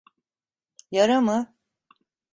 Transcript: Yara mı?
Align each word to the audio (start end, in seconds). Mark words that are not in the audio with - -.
Yara 0.91 1.21
mı? 1.21 1.53